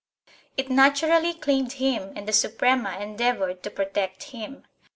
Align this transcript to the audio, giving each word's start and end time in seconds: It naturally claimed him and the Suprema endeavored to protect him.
It 0.57 0.71
naturally 0.71 1.31
claimed 1.31 1.73
him 1.73 2.11
and 2.15 2.27
the 2.27 2.33
Suprema 2.33 2.97
endeavored 2.99 3.61
to 3.61 3.69
protect 3.69 4.23
him. 4.23 4.63